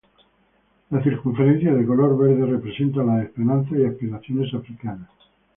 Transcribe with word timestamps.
La 0.89 1.03
circunferencia 1.03 1.75
de 1.75 1.85
color 1.85 2.17
verde 2.17 2.43
representa 2.47 3.03
las 3.03 3.25
esperanzas 3.25 3.77
y 3.77 3.85
aspiraciones 3.85 4.51
africanas. 4.51 5.11